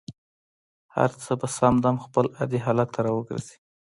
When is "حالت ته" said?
2.65-2.99